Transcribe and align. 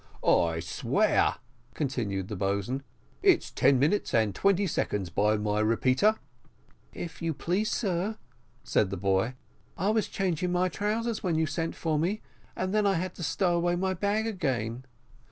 "I 0.27 0.61
swear," 0.61 1.35
continued 1.75 2.27
the 2.27 2.35
boatswain, 2.35 2.81
"it's 3.21 3.51
ten 3.51 3.77
minutes 3.77 4.15
and 4.15 4.33
twenty 4.33 4.65
seconds 4.65 5.11
by 5.11 5.37
my 5.37 5.59
repeater." 5.59 6.15
"If 6.91 7.21
you 7.21 7.35
please, 7.35 7.69
sir," 7.69 8.17
said 8.63 8.89
the 8.89 8.97
boy, 8.97 9.35
"I 9.77 9.89
was 9.91 10.07
changing 10.07 10.51
my 10.51 10.69
trousers 10.69 11.21
when 11.21 11.35
you 11.35 11.45
sent 11.45 11.75
for 11.75 11.99
me, 11.99 12.23
and 12.55 12.73
then 12.73 12.87
I 12.87 12.95
had 12.95 13.13
to 13.13 13.23
stow 13.23 13.55
away 13.57 13.75
my 13.75 13.93
bag 13.93 14.25
again." 14.25 14.85